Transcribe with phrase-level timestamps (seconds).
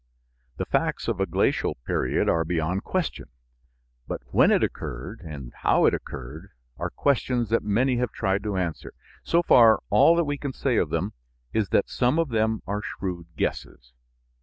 [0.57, 3.29] The facts of a glacial period are beyond question,
[4.07, 8.57] but when it occurred, and how it occurred are questions that many have tried to
[8.57, 8.95] answer.
[9.21, 11.13] So far, all that we can say of them
[11.53, 13.93] is that some of them are shrewd guesses.